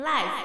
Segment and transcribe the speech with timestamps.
[0.00, 0.44] Life。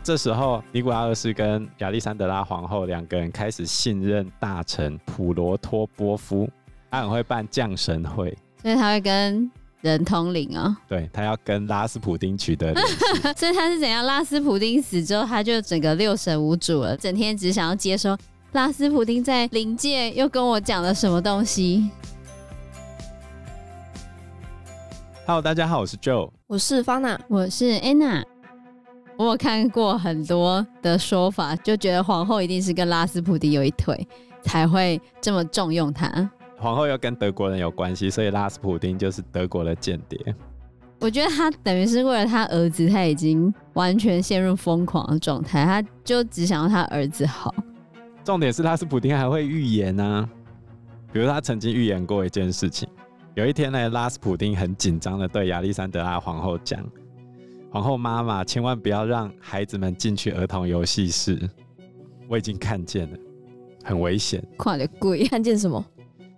[0.00, 6.48] 这时候，尼古拉二世跟亚历山德拉皇后两个人开始信任大臣普罗托波夫，
[6.88, 9.50] 他很会办降神会，所以他会跟
[9.80, 10.76] 人通灵啊、哦。
[10.86, 12.94] 对，他要跟拉斯普丁取得联系，
[13.36, 14.06] 所以他是怎样？
[14.06, 18.16] 拉斯普丁死之后，他就整个六神无主了，整天只想要接收
[18.52, 21.90] 拉斯普丁在灵界又跟我讲了什么东西。
[25.26, 28.22] Hello，大家好，我是 Joe，我是 Fana，我是 Anna。
[29.16, 34.06] 我有看过很多的说法，就觉得皇后一定是跟拉斯普丁有一腿，
[34.42, 36.30] 才会这么重用他。
[36.58, 40.36] 皇后又跟德国人有关系，所以拉斯普丁就是德国的间谍。
[41.00, 47.54] 我觉得他等于是为了他儿子，他已经完全陷入疯狂的状态，他就只想要他儿子好。
[48.22, 50.28] 重点是拉斯普丁还会预言啊，
[51.10, 52.86] 比如他曾经预言过一件事情，
[53.34, 56.80] 有一天呢，拉斯普丁很紧张的对亚历山德拉皇后讲。
[57.72, 61.36] 皇后妈妈，千万不要让孩子们进去儿童游戏室。
[62.28, 63.18] 我已经看见了，
[63.82, 64.40] 很危险。
[64.56, 65.26] 快点鬼！
[65.26, 65.84] 看见什么？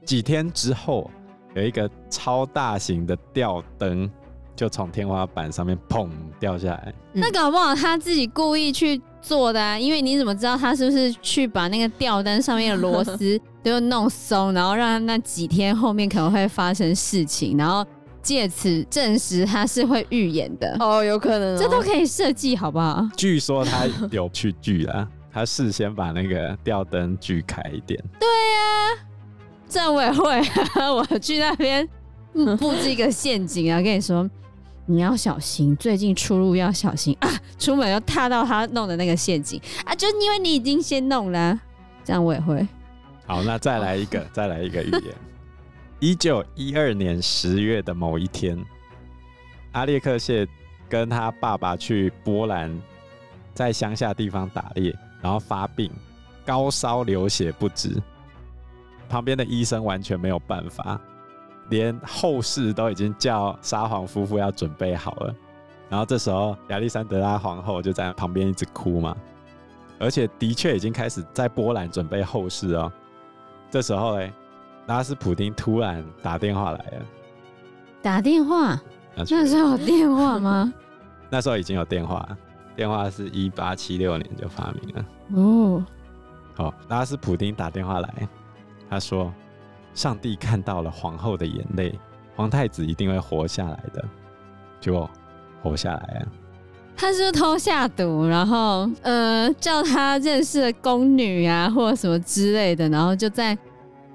[0.07, 1.11] 几天之后，
[1.55, 4.11] 有一个超大型的吊灯
[4.55, 6.09] 就从天花板上面砰
[6.41, 6.95] 掉下来。
[7.13, 9.79] 嗯、那搞不好他自己故意去做的啊！
[9.79, 13.39] 因为你怎么知道他是不是去把那个吊灯上面的螺丝
[13.71, 17.85] 都弄松，然后让那几天后面可能会发生事情，然后。
[18.23, 23.09] 借此证实他是会预言的哦，有可能、哦，这都可以设计，好不好？
[23.17, 27.97] 据说他有去锯了，他事先把那个吊灯锯开一点。
[28.19, 28.99] 对呀、啊，
[29.69, 30.43] 这我也会，
[30.93, 31.89] 我去那边
[32.59, 33.81] 布置一个陷阱啊！
[33.81, 34.29] 跟你说，
[34.87, 37.31] 你要小心，最近出入要小心 啊！
[37.61, 39.95] 出门要踏到他弄的那个陷阱啊！
[39.95, 41.57] 就因为你已经先弄了，
[42.05, 42.67] 这样我也会。
[43.27, 45.15] 好，那再来一个，再来一个预言。
[45.99, 48.57] 一九一二年十月的某一天，
[49.73, 50.47] 阿列克谢
[50.89, 52.81] 跟他爸爸去波兰，
[53.53, 55.91] 在乡下地方打猎，然后发病，
[56.45, 58.01] 高烧流血不止。
[59.09, 61.01] 旁边的医生完全没有办法，
[61.71, 65.35] 连后事都已经叫沙皇夫妇要准备好了。
[65.89, 69.17] 然后这时候亚历山德拉皇后就在旁边一直哭嘛，
[69.99, 72.93] 而且的确已经开始在波兰准备后事哦。
[73.71, 74.33] 这时候嘞。
[74.87, 77.07] 拉斯普丁突然打电话来了，
[78.01, 78.81] 打电话？
[79.17, 80.73] 那时候有电话吗？
[81.29, 82.25] 那时候已经有电话，
[82.77, 85.05] 电话是一八七六年就发明了。
[85.35, 85.85] 哦，
[86.55, 88.29] 好，拉斯普丁打电话来，
[88.89, 89.35] 他说
[89.93, 91.99] ：“上帝看到了皇后的眼泪，
[92.37, 94.05] 皇太子一定会活下来的。”
[94.79, 95.11] 结果
[95.65, 96.29] 活下来了。
[96.97, 103.57] 他是不是偷下毒，然后呃叫他认识的宫女啊，或者什么之类的，然后就在。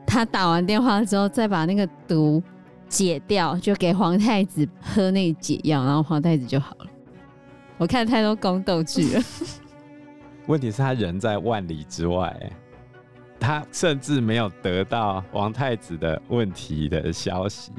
[0.04, 2.44] 他打完电话之后，再把那个毒
[2.90, 6.88] 解掉，就给皇太子喝那个解药，然后皇太子就好了。
[7.80, 9.24] 我看太多宫斗剧了。
[10.48, 12.38] 问题是，他人在万里之外，
[13.40, 17.72] 他甚至没有得到皇太子的问题的消息，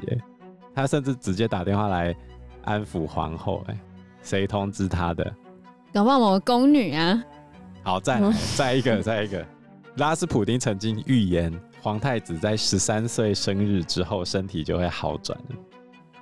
[0.73, 2.15] 他甚至直接打电话来
[2.63, 3.77] 安抚皇后，哎，
[4.23, 5.31] 谁通知他的？
[5.93, 7.23] 搞不好某个宫女啊。
[7.83, 9.45] 好，再来，再一个， 再一个。
[9.97, 11.53] 拉斯普丁曾经预言。
[11.81, 15.37] 皇太子在十三岁生日之后，身体就会好转。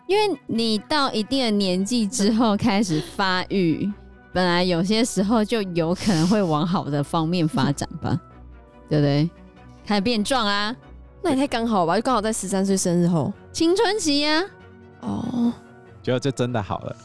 [0.08, 3.88] 因为你到一定的年纪之后开始发育，
[4.34, 8.20] 本来有些时候就有可能会往好的方面发展吧，
[8.90, 9.30] 对不对？
[9.86, 10.76] 开始变壮啊，
[11.22, 11.96] 那也太刚好吧？
[11.96, 14.44] 就刚好在十三岁生日后，青春期呀、
[15.02, 15.08] 啊。
[15.08, 15.54] 哦，
[16.02, 16.96] 觉得这真的好了，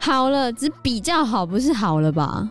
[0.00, 2.50] 好了，只比较好，不是好了吧？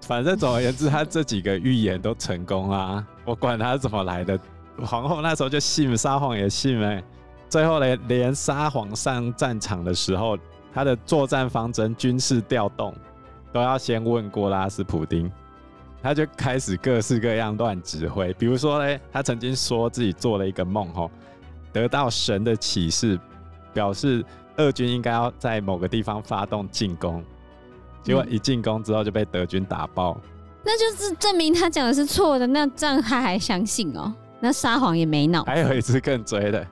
[0.00, 3.06] 反正总而言之，他这几个预言都成功啊！
[3.24, 4.38] 我管他怎么来的。
[4.82, 7.02] 皇后那时候就信，沙皇也信哎。
[7.48, 10.36] 最后连连沙皇上战场的时候，
[10.72, 12.92] 他的作战方针、军事调动
[13.52, 15.30] 都要先问过拉斯普丁，
[16.02, 18.32] 他就开始各式各样乱指挥。
[18.34, 21.10] 比如说呢，他曾经说自己做了一个梦，吼，
[21.72, 23.18] 得到神的启示，
[23.72, 24.24] 表示
[24.56, 27.24] 俄军应该要在某个地方发动进攻，
[28.02, 30.18] 结果一进攻之后就被德军打爆。
[30.22, 30.30] 嗯，
[30.64, 32.46] 那就是证明他讲的是错的。
[32.46, 34.14] 那这样他还相信哦？
[34.40, 35.44] 那沙皇也没脑。
[35.44, 36.66] 还有一次更追的，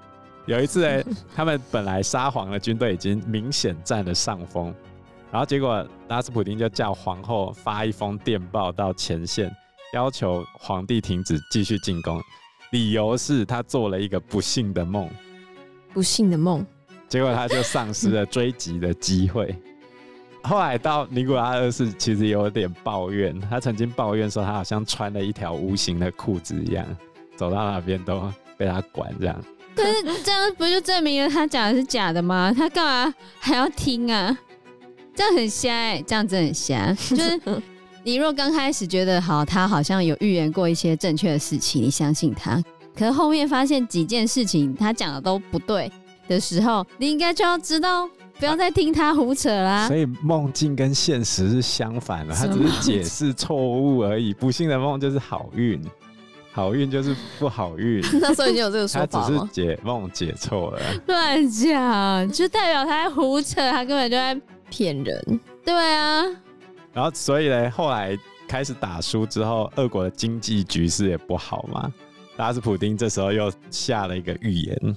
[0.47, 1.05] 有一次哎，
[1.35, 4.75] 他们本来沙皇的军队已经明显占了上风，
[5.31, 9.51] 然后结果拉斯普丁就叫皇后发一封电报到前线，
[9.95, 12.21] 要求皇帝停止继续进攻，
[12.73, 15.09] 理由是他做了一个不幸的梦。
[15.95, 16.65] 不幸的梦，
[17.13, 19.55] 结果他就丧失了追击的机会。
[20.45, 26.87] 后来到尼古拉二世其实有点抱怨，他曾经抱怨说他好像穿了一条无形的裤子一样。
[27.37, 29.37] 走到哪边都被他管这样，
[29.77, 32.51] 可是这样不就证明了他讲的是假的吗？
[32.57, 34.35] 他干嘛还要听啊？
[35.15, 36.95] 这样很瞎哎、欸，这样真的很瞎。
[37.11, 37.63] 就是
[38.05, 42.59] 你若刚开始觉得好，他好像有预言过一些正确的事情，你相信他。
[42.97, 45.93] 可是后面发现几件事情他讲的都不对
[46.33, 48.09] 的时候，你应该就要知道，
[48.39, 49.87] 不要再听他胡扯啦。
[49.87, 54.35] 所以梦境跟现实是相反的，他只是解释错误而已。
[54.35, 55.81] 不幸的梦就是好运，
[56.53, 58.01] 好运就是不好运。
[58.21, 59.27] 那时候已经有这个说法吗？
[59.29, 65.41] 他只是解梦解错了，乱讲就代表他在胡扯，他根本就在骗人。
[65.65, 66.25] 对啊，
[66.93, 68.19] 然后所以呢，后来
[68.49, 71.93] 开始打输之后，俄国的经济局势也不好嘛。
[72.39, 74.97] 拉斯普丁这时候又下了一个预言：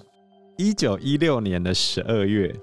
[0.58, 2.54] 一九一六年的十二月，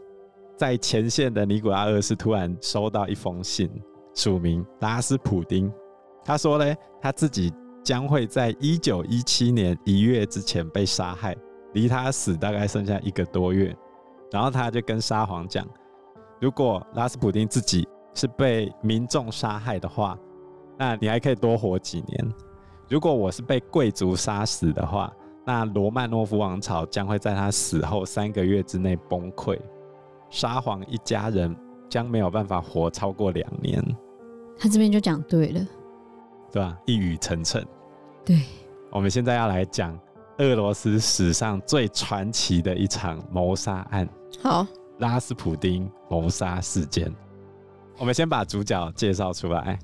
[0.56, 3.71] 在前线的尼古拉二世突然收到一封信，
[4.15, 5.71] 署名拉斯普丁。
[6.25, 7.53] 他说呢，他自己
[7.85, 11.37] 将会在一九一七年一月之前被杀害，
[11.75, 13.77] 离他死大概剩下一个多月。
[14.31, 15.67] 然后他就跟沙皇讲，
[16.41, 20.19] 如果拉斯普丁自己是被民众杀害的话，
[20.79, 22.33] 那你还可以多活几年。
[22.88, 25.12] 如果我是被贵族杀死的话，
[25.44, 29.59] 那罗曼诺夫王朝将会在他死后三个月之内崩溃，
[30.31, 31.55] 沙皇一家人
[31.89, 33.83] 将没有办法活超过两年。
[34.59, 35.67] 他这边就讲对了，
[36.53, 36.79] 对吧？
[36.87, 37.65] 一语成谶。
[38.25, 38.41] 对，
[38.91, 39.99] 我们现在要来讲
[40.39, 44.09] 俄罗斯史上最传奇的一场谋杀案——
[44.41, 44.67] 好，
[44.99, 47.12] 拉斯普丁谋杀事件。
[47.99, 49.79] 我们先把主角介绍出来，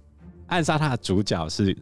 [0.47, 1.77] 暗杀他的主角是。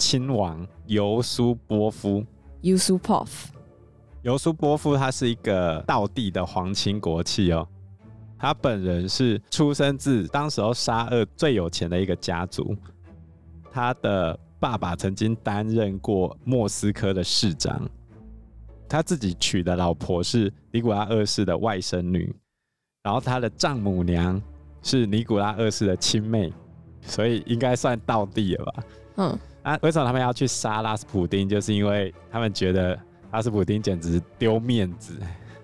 [0.00, 2.24] 亲王尤苏波夫
[2.62, 3.28] Yusupov，
[4.22, 7.66] 尤苏波夫他是一个道地的皇亲国戚哦。
[8.38, 12.76] 他本人是出生自当时候沙俄最有钱的一个家族。
[13.70, 17.88] 他的爸爸曾经担任过莫斯科的市长。
[18.88, 22.34] 他自己娶的老婆是尼古拉二世的外甥女，
[23.04, 24.42] 然后他的丈母娘
[24.82, 26.52] 是尼古拉二世的亲妹，
[27.02, 28.84] 所以应该算道地了吧？
[29.16, 29.38] 嗯。
[29.62, 31.48] 啊，为什么他们要去杀拉斯普丁？
[31.48, 32.98] 就是因为他们觉得
[33.30, 35.14] 拉斯普丁简直丢面子，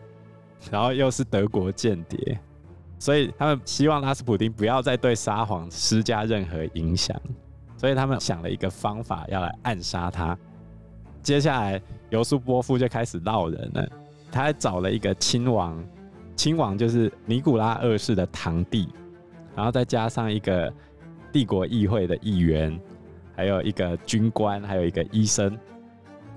[0.71, 2.39] 然后又是德国间谍，
[2.99, 7.19] 所以他们希望拉斯普丁不要再对沙皇施加任何影响，
[7.79, 10.37] 所以他们想了一个方法要来暗杀他。
[11.23, 13.89] 接下来，尤苏波夫就开始闹人了，
[14.31, 15.83] 他还找了一个亲王，
[16.37, 18.91] 亲王就是尼古拉二世的堂弟，
[19.57, 20.71] 然后再加上一个
[21.33, 22.79] 帝国议会的议员。
[23.37, 25.57] 还有一个军官，还有一个医生。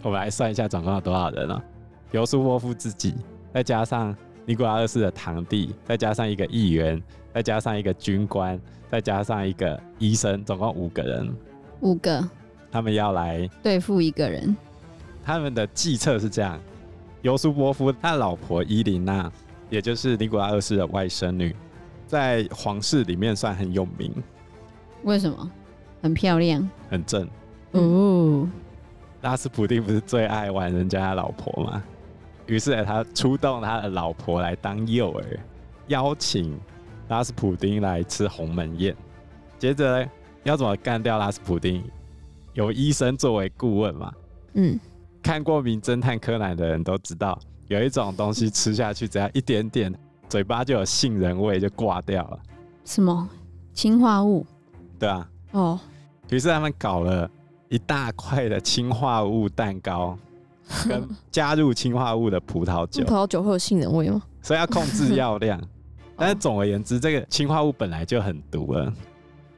[0.04, 1.64] 我们来算一下，总共有多少人啊？
[2.12, 3.16] 尤苏波夫自己，
[3.54, 4.16] 再加上
[4.46, 7.02] 尼古拉二世的堂弟，再加上一个议员，
[7.34, 8.60] 再加上一个军官，
[8.90, 11.36] 再加上一个医生，总共五个人。
[11.82, 12.28] 五个。
[12.72, 14.56] 他们要来对付一个人。
[15.24, 16.60] 他们的计策是这样：
[17.22, 19.32] 尤苏波夫他老婆伊琳娜，
[19.70, 21.56] 也就是尼古拉二世的外甥女，
[22.08, 24.14] 在皇室里面算很有名。
[25.04, 25.52] 为什么？
[26.02, 27.28] 很漂亮，很正
[27.72, 28.48] 哦。
[29.22, 31.84] 拉斯普丁不是最爱玩人家的老婆吗？
[32.46, 35.24] 于是他出动他的老婆来当诱饵，
[35.88, 36.58] 邀请
[37.10, 38.96] 拉斯普丁来吃鸿门宴。
[39.58, 40.10] 接着呢，
[40.44, 41.84] 要怎么干掉拉斯普丁？
[42.54, 44.12] 有医生作为顾问嘛？
[44.54, 44.80] 嗯，
[45.22, 47.38] 看过《名侦探柯南》的人都知道，
[47.68, 49.94] 有一种东西吃下去，只要一点点，
[50.28, 52.40] 嘴巴就有杏仁味，就挂掉了。
[52.86, 53.30] 什么？
[53.74, 54.46] 氰化物？
[54.98, 55.30] 对啊。
[55.52, 55.80] 哦，
[56.30, 57.30] 于是他们搞了
[57.70, 60.18] 一大块的氰化物蛋糕，
[60.88, 63.04] 跟加入氰化物的葡萄酒。
[63.06, 64.22] 葡萄酒会有杏仁味吗？
[64.42, 65.62] 所以要控制药量。
[66.16, 68.94] 但是总而言之，这个氰化物本来就很毒了。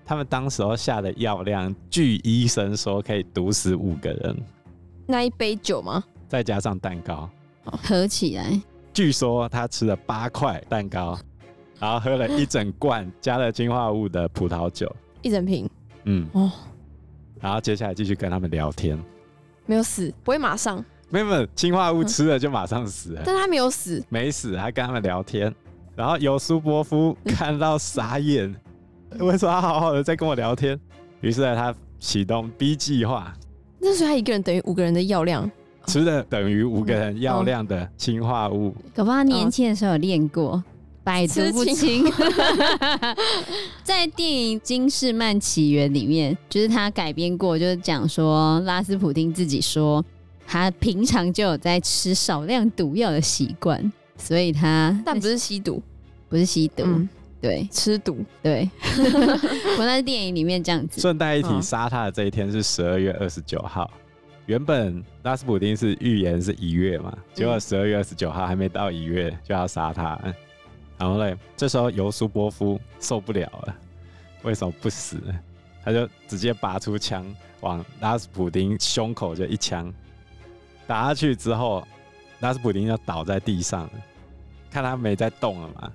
[0.05, 4.37] 他们当时候下的药量，据医生说可以毒死五个人。
[5.07, 6.03] 那一杯酒吗？
[6.27, 7.29] 再加上蛋糕，
[7.63, 8.61] 合起来。
[8.93, 11.17] 据说他吃了八块蛋糕，
[11.79, 15.69] 然后喝了一整罐加了氰化物的葡萄酒，一整瓶。
[16.05, 16.27] 嗯。
[16.33, 16.51] 哦，
[17.39, 18.97] 然后接下来继续跟他们聊天，
[19.65, 25.53] 没有死，不会马上，没有没有，氰化物吃了就马上死了，但他没有死，没死，还跟他们聊天，
[25.95, 28.53] 然后尤苏波夫看到傻眼，
[29.19, 30.79] 为什么他好好的在跟我聊天？
[31.21, 33.33] 于是呢，他启动 B 计划，
[33.79, 35.49] 那时候他一个人等于五个人的药量，
[35.87, 40.63] 吃了等于五个人药量的氰化物，搞不好他年轻的时候有练过。
[41.03, 42.03] 百毒不侵。
[43.83, 50.03] 在电影《金士曼起源》里面，就是他改编过，就是讲说拉斯普丁自己说，
[50.47, 55.81] 他平常就有在吃少量毒药的习惯，所以他但不是吸毒，
[56.29, 57.09] 不是吸毒，嗯、
[57.41, 58.69] 对，吃毒，对。
[59.77, 61.01] 我在电影里面这样子。
[61.01, 63.89] 顺带一提，杀他的这一天是十二月二十九号，
[64.45, 70.19] 原本拉斯普丁是预言是一月嘛，结果十二月二十九号还没到一月就要杀他，
[71.01, 73.75] 然后嘞，这时候尤苏波夫受不了了，
[74.43, 75.19] 为什么不死？
[75.83, 77.25] 他就直接拔出枪
[77.61, 79.91] 往拉斯普丁胸口就一枪
[80.85, 81.83] 打下去之后，
[82.41, 83.89] 拉斯普丁就倒在地上，
[84.69, 85.91] 看他没在动了嘛，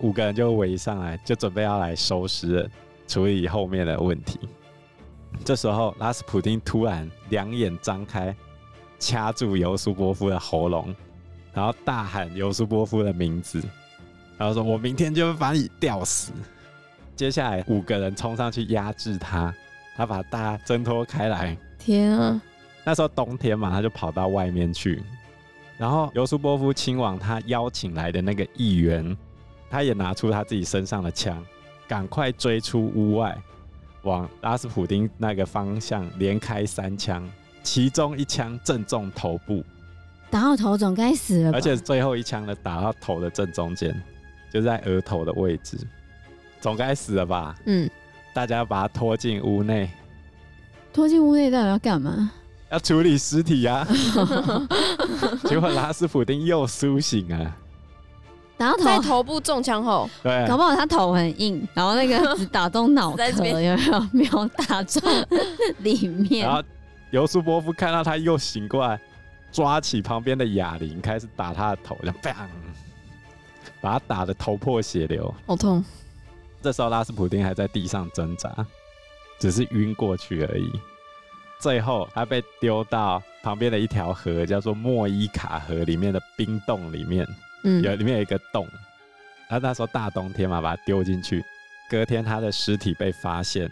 [0.00, 2.68] 五个人就围上来，就准备要来收尸，
[3.06, 4.40] 处理后面的问题。
[5.44, 8.34] 这时候，拉斯普丁突然两眼张开，
[8.98, 10.92] 掐住尤苏波夫的喉咙，
[11.52, 13.62] 然后大喊尤苏波夫的名字，
[14.36, 16.32] 然后说：“我明天就会把你吊死。”
[17.16, 19.54] 接下来五个人冲上去压制他，
[19.96, 21.56] 他把大家挣脱开来。
[21.78, 22.40] 天啊！
[22.84, 25.02] 那时候冬天嘛，他就跑到外面去。
[25.78, 29.16] 然后尤苏波夫亲往他邀请来的那个议员，
[29.70, 31.44] 他也拿出他自己身上的枪，
[31.86, 33.36] 赶快追出屋外，
[34.02, 37.28] 往拉斯普丁那个方向连开三枪，
[37.62, 39.64] 其中一枪正中头部，
[40.30, 41.52] 打到头总该死了。
[41.52, 43.94] 而且最后一枪呢，打到头的正中间，
[44.54, 45.76] 就在额头的位置，
[46.60, 47.56] 总该死了吧？
[47.66, 47.90] 嗯，
[48.32, 49.90] 大家把他拖进屋内，
[50.92, 52.30] 拖进屋内到底要干嘛？
[52.70, 53.84] 要处理尸体啊！
[55.44, 57.56] 结果拉斯普丁又苏醒了，
[58.56, 63.76] 然后头，在头部中枪后，对，搞不好他头很硬，然后那个只打中脑壳， 有没有？
[64.12, 65.02] 没有打中
[65.78, 66.46] 里面。
[66.46, 66.62] 然后
[67.10, 69.00] 尤苏波夫看到他又醒过来，
[69.50, 72.46] 抓起旁边的哑铃开始打他的头，就 bang，
[73.84, 75.84] 把他打得头破血流，好痛。
[76.62, 78.50] 这时候拉斯普丁还在地上挣扎，
[79.38, 80.72] 只是晕过去而已。
[81.60, 87.26] 最后，他被丢到旁边的一条河，叫做莫伊卡河里面的冰洞里面。
[87.64, 88.66] 嗯，有里面有一个洞。
[89.50, 91.44] 他那时候大冬天嘛，把他丢进去。
[91.90, 93.70] 隔天，他的尸体被发现。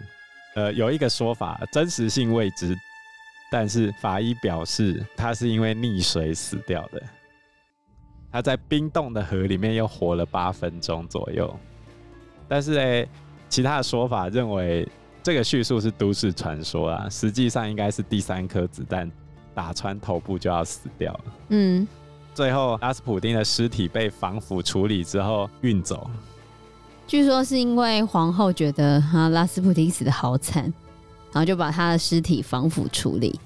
[0.54, 2.76] 呃，有一个说法，真实性未知，
[3.50, 7.02] 但是法医表示他是因为溺水死掉的。
[8.32, 11.54] 他在冰冻的河里面又活了八分钟左右。
[12.48, 13.08] 但是呢，
[13.48, 14.88] 其他的说法认为。
[15.24, 19.08] 这个叙述是都市传说啊，实际上应该是第三颗子弹
[19.54, 21.24] 打穿头部就要死掉了。
[21.50, 21.86] 嗯，
[22.34, 26.10] 最后拉斯普丁的尸体被防腐处理之后运走。
[27.06, 30.64] 据说是因为皇后觉得哈拉斯普丁死的好惨，
[31.32, 33.38] 然后就把他的尸体防腐处理，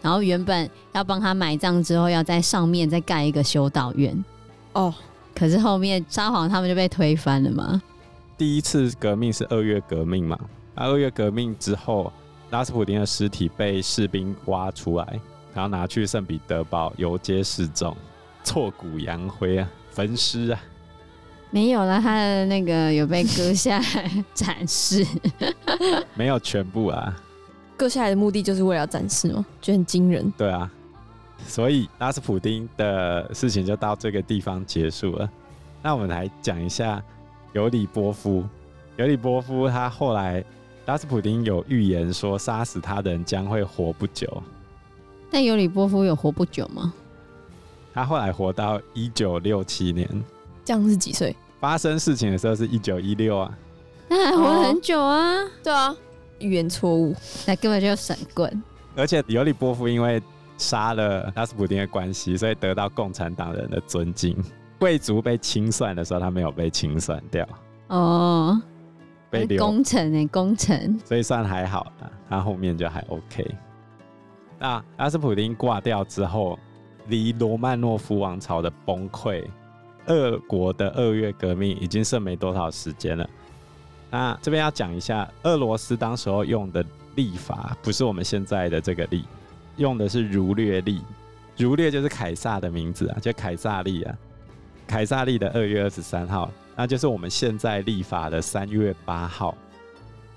[0.00, 4.24] 然后原本要帮他埋葬之后，要在上面再盖一个修道院。
[4.74, 4.94] 哦，
[5.34, 7.82] 可是后面沙皇他们就被推翻了嘛。
[8.36, 10.38] 第一次革命是二月革命嘛。
[10.74, 12.12] 二月革命之后，
[12.50, 15.20] 拉斯普丁的尸体被士兵挖出来，
[15.54, 17.96] 然后拿去圣彼得堡游街示众，
[18.42, 20.60] 挫骨扬灰啊，焚尸啊。
[21.50, 25.06] 没有了，他的那个有被割下来展示，
[26.14, 27.16] 没有全部啊。
[27.76, 29.46] 割下来的目的就是为了展示吗？
[29.60, 30.28] 就很惊人。
[30.36, 30.68] 对啊，
[31.46, 35.30] 所以拉斯普丁的事情就到这个地方结束了。
[35.82, 37.02] 那我们来讲一下
[37.52, 38.44] 尤里波夫。
[38.96, 40.44] 尤里波夫他后来。
[40.86, 44.42] 拉斯普丁有预言说，杀死他的人将会活不久。
[45.30, 46.92] 但尤里波夫有活不久吗？
[47.94, 50.06] 他后来活到一九六七年。
[50.62, 51.34] 这样是几岁？
[51.58, 53.58] 发生事情的时候是一九一六啊。
[54.10, 55.40] 那还活了很久啊。
[55.40, 55.96] 哦、对啊，
[56.38, 58.62] 预言错误，那根本就是神棍。
[58.94, 60.22] 而且尤里波夫因为
[60.56, 64.36] 杀了拉斯普丁的关系，所以得到共产党人的尊敬。
[64.78, 67.46] 贵族被清算的时候，他没有被清算掉。
[67.88, 68.60] 哦。
[69.30, 73.44] 被功臣哎，功臣，所以算还好啦，他后面就还 OK。
[74.60, 76.56] 那拉斯普丁挂掉之后，
[77.08, 79.44] 离罗曼诺夫王朝的崩溃，
[80.06, 83.28] 俄国的二月革命已经剩没多少时间了。
[84.08, 89.24] 那这边要讲一下，俄罗斯当时候用的历法不是我们现在的这个历，
[89.76, 91.02] 用的是儒略历。
[91.56, 94.14] 儒略就是凯撒的名字啊，就凯撒历啊。
[94.86, 96.50] 凯撒历的二月二十三号。
[96.76, 99.56] 那就是我们现在历法的三月八号。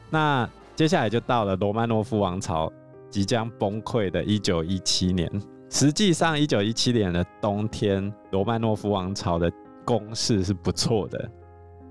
[0.10, 2.72] 那接下来就到了罗曼诺夫王朝
[3.10, 5.30] 即将崩溃的一九一七年。
[5.70, 9.52] 实际上，一九一七年的冬天，罗曼诺夫王朝的
[9.84, 11.30] 攻势是不错的。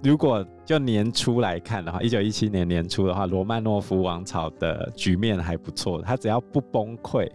[0.03, 6.01] 如果就年初来看的话，一九一七年年初的话，罗曼诺夫王朝的局面还不错。
[6.03, 7.31] 他只要不崩溃，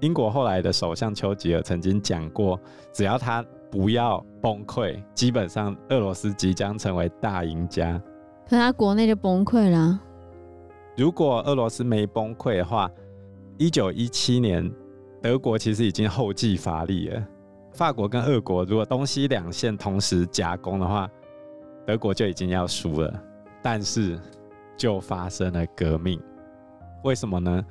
[0.00, 2.60] 英国后来的首相丘吉尔曾经讲过，
[2.92, 3.44] 只要他。
[3.70, 8.02] 不要崩溃，基本上俄罗斯即将成为大赢家。
[8.48, 10.00] 可他国内就崩溃了。
[10.96, 12.90] 如果俄罗斯没崩溃的话，
[13.58, 14.66] 一九一七年
[15.20, 17.22] 德国其实已经后继乏力了。
[17.74, 21.06] 法国跟俄国如果东西两线同时夹攻的话，
[21.88, 23.22] 德国就已经要输了。
[23.62, 24.20] 但是
[24.76, 26.20] 就发生了革命，
[27.02, 27.64] 为什么呢？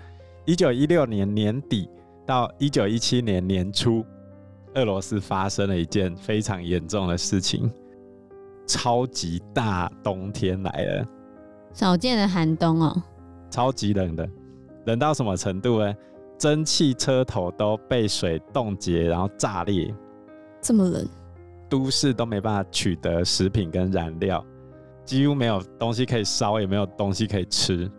[0.44, 1.88] 一九一六年年底
[2.26, 4.04] 到一九一七年年初，
[4.74, 7.72] 俄罗斯发生了一件非常严重的事情，
[8.66, 11.06] 超级大冬天来了，
[11.74, 13.04] 少见的寒冬哦，
[13.52, 14.28] 超级冷的，
[14.88, 15.96] 冷到什么程度呢？
[16.40, 19.94] 蒸汽车头都被水冻结，然后炸裂，
[20.62, 21.08] 这么冷，
[21.70, 24.44] 都市都没办法取得食品跟燃料，
[25.06, 27.90] 几乎没有东西可以烧，也没有东西可以吃。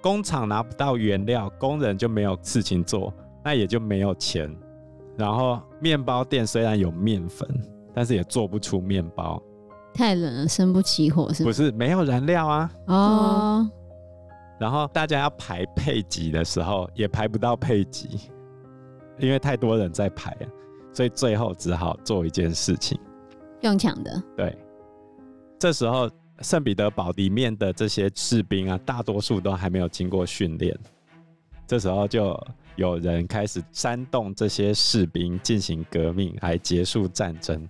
[0.00, 3.12] 工厂拿不到原料，工人就没有事情做，
[3.44, 4.54] 那也就没有钱。
[5.16, 7.48] 然后面包店虽然有面粉，
[7.94, 9.42] 但是也做不出面包。
[9.94, 11.48] 太冷了，生不起火是吗？
[11.48, 12.70] 不是，没有燃料啊。
[12.86, 13.70] 哦。
[14.58, 18.08] 然后大家要排配给的时候，也排不到配给，
[19.18, 20.36] 因为太多人在排，
[20.96, 22.98] 所以最后只好做一件事情，
[23.60, 24.22] 用抢的。
[24.34, 24.56] 对，
[25.58, 26.10] 这时候
[26.40, 30.74] 圣彼得堡里面的这些士兵啊，大多数都还没有经过训练，
[31.66, 32.34] 这时候就
[32.76, 37.68] 有人开始煽动这些士兵进行革命，来结束战争。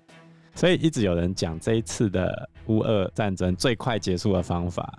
[0.54, 4.96] 所以一直有人讲这一次的乌俄战争最快结束的方法。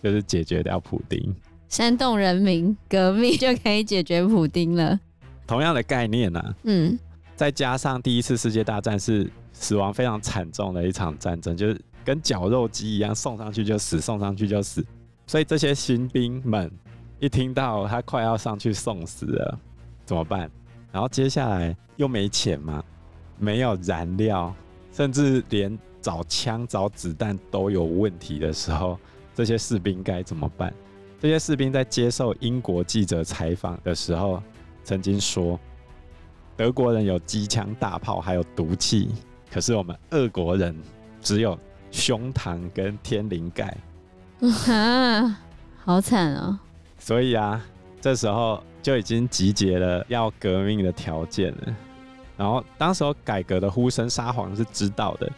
[0.00, 1.32] 就是解决掉普丁，
[1.68, 4.98] 煽动人民革命就可以解决普丁了。
[5.46, 6.98] 同样的概念呢、啊，嗯，
[7.34, 14.84] 再加上第一次世界大战是死亡非常惨重的一场战争，就是跟绞肉机一样，送上去就死，送上去就死。
[15.26, 16.70] 所以这些新兵们
[17.18, 19.58] 一听到他快要上去送死了，
[20.04, 20.50] 怎么办？
[20.90, 22.84] 然后接下来又没钱嘛，
[23.38, 24.54] 没有燃料，
[24.92, 28.98] 甚至连找枪找子弹都有问题的时候。
[29.34, 30.72] 这些士兵该怎么办？
[31.18, 34.42] 这些士兵在接受英国记者采访的时候，
[34.84, 35.58] 曾经说
[36.62, 39.08] ：“德国人有机枪、大炮，还有毒气，
[39.50, 40.72] 可是我们俄国人
[41.20, 41.58] 只有
[41.90, 43.76] 胸膛跟天灵盖。”
[44.70, 45.40] 啊，
[45.84, 46.56] 好惨哦！
[47.00, 47.60] 所以啊，
[48.00, 51.76] 这时候就已经集结了要革命的条件了。
[52.36, 55.28] 然后，当时候改革的呼声，沙皇是知道的。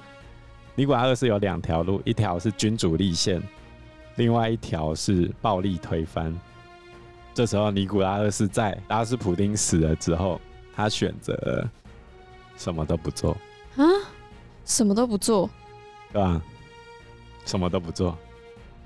[0.75, 3.43] 尼古拉二世有两条路，一条是君主立宪。
[4.17, 6.39] 另外一条是暴力推翻。
[7.33, 10.39] 这时候，尼古拉二世在拉斯普丁死了之后，
[10.75, 11.69] 他选择
[12.57, 13.37] 什么都不做
[13.77, 13.85] 啊，
[14.65, 15.49] 什么都不做，
[16.13, 16.41] 对吧？
[17.45, 18.17] 什么都不做。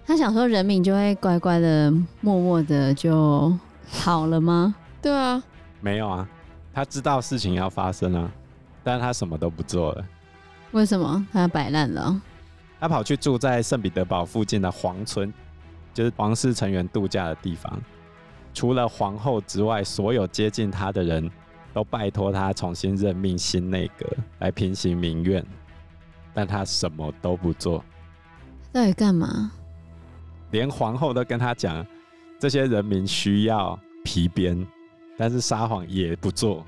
[0.07, 3.57] 他想说，人民就会乖乖的、默默的就
[3.91, 4.75] 好了吗？
[5.03, 5.43] 对啊，
[5.81, 6.29] 没有啊，
[6.73, 8.31] 他知道事情要发生啊，
[8.83, 10.05] 但是他什么都不做了。
[10.73, 11.27] 为什么？
[11.33, 12.21] 他摆烂了。
[12.81, 15.33] 他跑去住在圣彼得堡附近的皇村，
[15.93, 17.81] 就是皇室成员度假的地方。
[18.55, 21.31] 除了皇后之外，所有接近他的人
[21.79, 24.05] 都拜托他重新任命新内阁
[24.41, 25.47] 来平息民怨，
[26.35, 27.85] 但他什么都不做。
[28.73, 29.53] 到底干嘛？
[30.51, 31.87] 连皇后都跟他讲，
[32.37, 34.67] 这些人民需要皮鞭，
[35.17, 36.67] 但是撒谎也不做。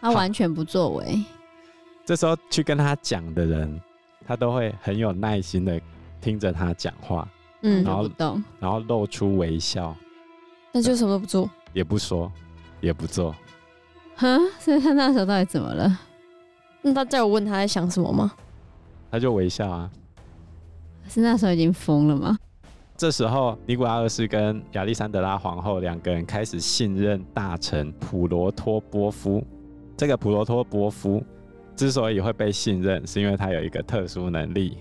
[0.00, 1.22] 他完全不作为。
[2.04, 3.80] 这时候去跟他讲的人。
[4.28, 5.80] 他都会很有耐心的
[6.20, 7.28] 听着他讲话，
[7.60, 9.94] 嗯，然后不动，然后露出微笑，
[10.72, 12.32] 那就什么都不做，也不说，
[12.80, 13.32] 也不做。
[14.16, 15.98] 哼，所以他那时候到底怎么了？
[16.82, 18.32] 那大家有问他在想什么吗？
[19.10, 19.90] 他就微笑啊。
[21.08, 22.36] 是那时候已经疯了吗？
[22.96, 29.44] 这时候，尼古拉二世跟亚历山德拉皇后两个人开始信任大臣普罗托波夫。
[29.96, 31.22] 这个普罗托波夫。
[31.76, 34.78] 之所以会被信任，是因为他有一个特殊能力，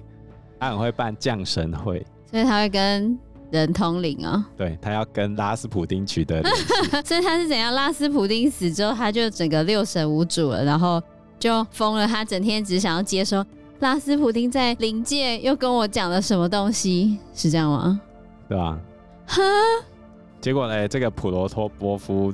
[0.57, 3.19] 他很会办降神会，所以他会跟
[3.59, 4.43] 人通灵哦。
[4.57, 6.63] 对，他要跟拉斯普丁取得联系，
[7.03, 7.73] 所以他是怎样？
[7.73, 11.01] 拉斯普丁死之后，他就整个六神无主了，然后
[11.39, 12.07] 就疯了。
[12.07, 13.45] 他整天只想要接收
[13.79, 17.99] 拉斯普丁在灵界又跟我讲了什么东西，是这样吗？
[18.47, 18.79] 对吧？
[19.27, 19.41] 哈，
[20.41, 20.87] 结果呢？
[20.87, 22.33] 这个普罗托波夫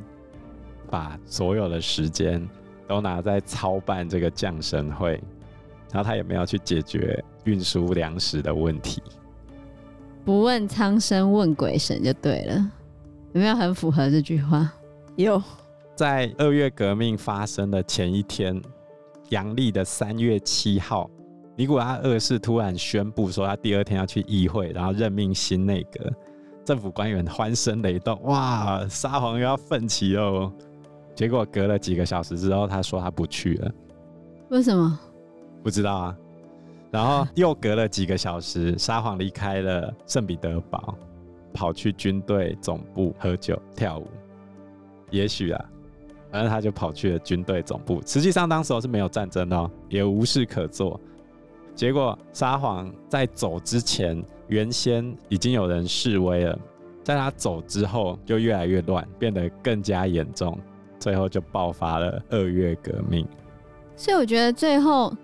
[0.90, 2.48] 把所有的时间。
[2.88, 5.12] 都拿在操办这个降神会，
[5.94, 9.02] 然后他也没有去解决运输粮食的问题。
[10.24, 12.72] 不问苍生问鬼神就对了，
[13.34, 14.72] 有没有很符合这句话？
[15.16, 15.42] 有。
[15.96, 18.60] 在二月革命发生的前一天，
[19.30, 21.10] 阳历的三月七号，
[21.56, 26.12] 尼古拉二世突然宣布说他第二天要去议会，然后任命新内阁。
[26.64, 30.52] 政府官员欢声雷动，哇，沙皇又要奋起哦！
[31.14, 33.72] 结果隔了几个小时之后，他说他不去了。
[34.50, 35.00] 为什么？
[35.64, 36.18] 不知道啊。
[36.92, 40.94] 然后又隔了几个小时，沙皇离开了圣彼得堡，
[41.54, 44.08] 跑去军队总部喝酒跳舞。
[45.10, 45.66] 也许啊，
[46.30, 48.02] 反正他就跑去了军队总部。
[48.06, 51.00] 实际上当时是没有战争哦，也无事可做。
[51.74, 56.60] 结果沙皇在走之前，原先已经有人示威了，
[57.04, 60.60] 在他走之后就越来越乱，变得更加严重，
[61.00, 63.26] 最后就爆发了二月革命。
[63.96, 65.16] 所以我觉得最后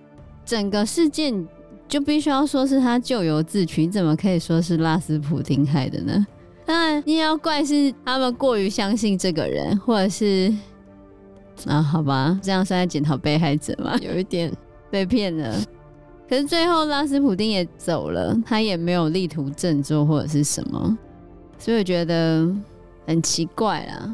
[0.45, 1.45] 整个事件
[1.87, 6.27] 就必须要说是他咎由自取，怎么可以说是拉斯普丁害的呢？
[6.65, 10.53] 当然你也要怪是他们过于相信这个人，或者是
[11.65, 13.97] 啊，好吧，这样算在检讨被害者吗？
[14.01, 14.51] 有一点
[14.91, 15.55] 被骗了。
[16.29, 20.97] 可是最后拉斯普丁也走了，他也没有力图振作或者是什么，
[21.57, 22.53] 所以我觉得
[23.05, 24.13] 很奇怪啦。